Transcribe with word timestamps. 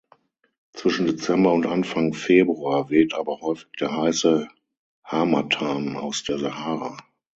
Zwischen 0.73 1.05
Dezember 1.05 1.53
und 1.53 1.67
Anfang 1.67 2.15
Februar 2.15 2.89
weht 2.89 3.13
aber 3.13 3.39
häufig 3.41 3.67
der 3.79 3.95
heiße 3.95 4.47
Harmattan 5.03 5.95
aus 5.95 6.23
der 6.23 6.39
Sahara. 6.39 6.97